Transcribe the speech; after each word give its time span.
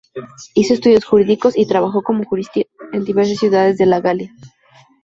Hizo 0.55 0.73
estudios 0.73 1.05
jurídicos 1.05 1.55
y 1.55 1.67
trabajó 1.67 2.01
como 2.01 2.23
jurista 2.23 2.61
en 2.91 3.03
diversas 3.03 3.37
ciudades 3.37 3.77
de 3.77 3.85
la 3.85 3.99
Galia. 4.01 4.33